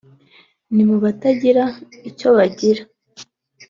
ni 0.73 0.83
mu 0.89 0.95
batagira 1.03 1.63
icyo 2.09 2.27
bagira 2.37 2.81